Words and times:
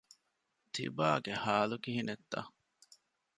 ތިބާގެ 0.73 1.33
ޙާލު 1.43 1.75
ކިހިނެއްތަ؟ 1.83 2.39